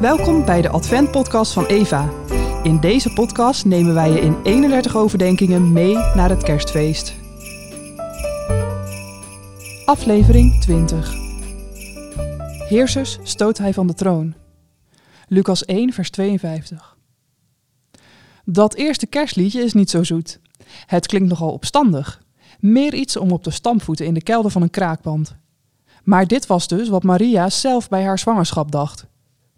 Welkom 0.00 0.44
bij 0.44 0.62
de 0.62 0.68
Advent-podcast 0.68 1.52
van 1.52 1.66
Eva. 1.66 2.10
In 2.62 2.80
deze 2.80 3.12
podcast 3.12 3.64
nemen 3.64 3.94
wij 3.94 4.10
je 4.10 4.20
in 4.20 4.42
31 4.42 4.96
overdenkingen 4.96 5.72
mee 5.72 5.94
naar 5.94 6.28
het 6.28 6.42
kerstfeest. 6.42 7.14
Aflevering 9.84 10.60
20. 10.60 11.14
Heersers 12.68 13.18
stoot 13.22 13.58
hij 13.58 13.74
van 13.74 13.86
de 13.86 13.94
troon. 13.94 14.34
Lucas 15.28 15.64
1, 15.64 15.92
vers 15.92 16.10
52. 16.10 16.96
Dat 18.44 18.74
eerste 18.74 19.06
kerstliedje 19.06 19.62
is 19.62 19.72
niet 19.72 19.90
zo 19.90 20.02
zoet. 20.02 20.40
Het 20.86 21.06
klinkt 21.06 21.28
nogal 21.28 21.52
opstandig. 21.52 22.22
Meer 22.58 22.94
iets 22.94 23.16
om 23.16 23.32
op 23.32 23.44
de 23.44 23.50
stampvoeten 23.50 24.06
in 24.06 24.14
de 24.14 24.22
kelder 24.22 24.50
van 24.50 24.62
een 24.62 24.70
kraakpand. 24.70 25.36
Maar 26.02 26.26
dit 26.26 26.46
was 26.46 26.68
dus 26.68 26.88
wat 26.88 27.02
Maria 27.02 27.50
zelf 27.50 27.88
bij 27.88 28.04
haar 28.04 28.18
zwangerschap 28.18 28.70
dacht. 28.70 29.08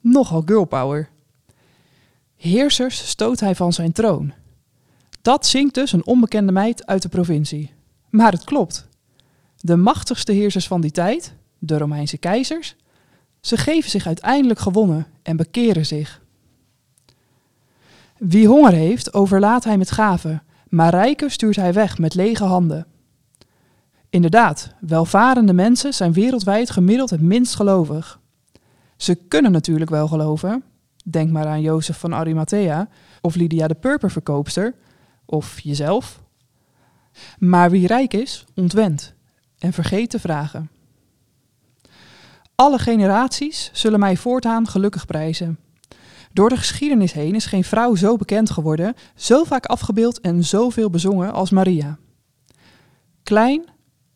Nogal 0.03 0.43
girlpower. 0.47 1.09
Heersers 2.37 3.09
stoot 3.09 3.41
hij 3.41 3.55
van 3.55 3.73
zijn 3.73 3.93
troon. 3.93 4.33
Dat 5.21 5.47
zingt 5.47 5.75
dus 5.75 5.93
een 5.93 6.07
onbekende 6.07 6.53
meid 6.53 6.87
uit 6.87 7.03
de 7.03 7.09
provincie. 7.09 7.73
Maar 8.11 8.33
het 8.33 8.45
klopt. 8.45 8.89
De 9.61 9.77
machtigste 9.77 10.33
heersers 10.33 10.67
van 10.67 10.81
die 10.81 10.91
tijd, 10.91 11.35
de 11.59 11.79
Romeinse 11.79 12.19
keizers, 12.19 12.77
ze 13.41 13.57
geven 13.57 13.91
zich 13.91 14.07
uiteindelijk 14.07 14.61
gewonnen 14.61 15.07
en 15.23 15.37
bekeren 15.37 15.87
zich. 15.87 16.21
Wie 18.19 18.47
honger 18.47 18.73
heeft, 18.73 19.15
overlaat 19.15 19.65
hij 19.65 19.79
met 19.79 19.91
gaven, 19.91 20.43
maar 20.69 20.91
rijken 20.91 21.31
stuurt 21.31 21.57
hij 21.57 21.73
weg 21.73 21.99
met 21.99 22.15
lege 22.15 22.45
handen. 22.45 22.87
Inderdaad, 24.11 24.75
welvarende 24.81 25.53
mensen 25.53 25.95
zijn 25.95 26.13
wereldwijd 26.13 26.71
gemiddeld 26.71 27.11
het 27.11 27.21
minst 27.21 27.55
gelovig. 27.55 28.21
Ze 29.03 29.15
kunnen 29.15 29.53
natuurlijk 29.53 29.91
wel 29.91 30.09
geloven. 30.09 30.65
Denk 31.05 31.31
maar 31.31 31.47
aan 31.47 31.61
Jozef 31.61 31.99
van 31.99 32.15
Arimathea 32.15 32.89
of 33.21 33.35
Lydia 33.35 33.67
de 33.67 33.75
purperverkoopster 33.75 34.75
of 35.25 35.61
jezelf. 35.61 36.23
Maar 37.39 37.71
wie 37.71 37.87
rijk 37.87 38.15
is, 38.15 38.45
ontwent 38.55 39.15
en 39.59 39.73
vergeet 39.73 40.11
te 40.11 40.19
vragen. 40.19 40.71
Alle 42.55 42.79
generaties 42.79 43.71
zullen 43.73 44.01
mij 44.01 44.17
voortaan 44.17 44.69
gelukkig 44.69 45.07
prijzen. 45.07 45.59
Door 46.33 46.49
de 46.49 46.57
geschiedenis 46.57 47.13
heen 47.13 47.35
is 47.35 47.47
geen 47.47 47.65
vrouw 47.65 47.95
zo 47.95 48.17
bekend 48.17 48.51
geworden, 48.51 48.95
zo 49.15 49.45
vaak 49.45 49.67
afgebeeld 49.67 50.21
en 50.21 50.45
zoveel 50.45 50.91
bezongen 50.91 51.33
als 51.33 51.51
Maria. 51.51 51.99
Klein 53.23 53.65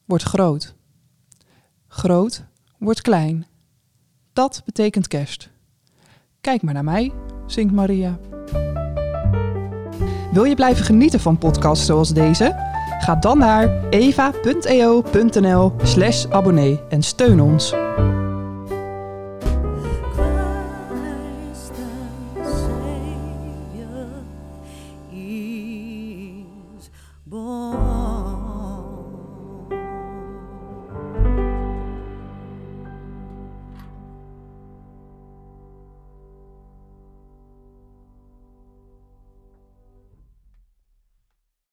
wordt 0.04 0.24
groot. 0.24 0.74
Groot 1.86 2.44
wordt 2.78 3.00
klein. 3.00 3.46
Dat 4.36 4.62
betekent 4.64 5.08
kerst. 5.08 5.50
Kijk 6.40 6.62
maar 6.62 6.74
naar 6.74 6.84
mij, 6.84 7.12
zingt 7.46 7.74
Maria. 7.74 8.18
Wil 10.32 10.44
je 10.44 10.54
blijven 10.54 10.84
genieten 10.84 11.20
van 11.20 11.38
podcasts 11.38 11.86
zoals 11.86 12.12
deze? 12.12 12.54
Ga 12.98 13.14
dan 13.14 13.38
naar 13.38 13.88
eva.eo.nl 13.90 15.72
slash 15.82 16.26
abonnee 16.26 16.80
en 16.88 17.02
steun 17.02 17.40
ons. 17.40 17.74
Christ 25.24 25.55